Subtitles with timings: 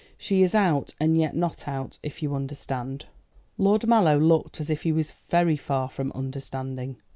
[0.17, 3.05] She is out and yet not out, if you understand."
[3.59, 6.97] Lord Mallow looked as if he was very far from understanding.